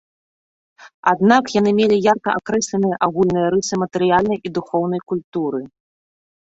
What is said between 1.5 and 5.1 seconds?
яны мелі ярка акрэсленыя агульныя рысы матэрыяльнай і духоўнай